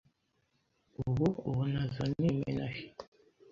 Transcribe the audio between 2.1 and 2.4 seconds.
ni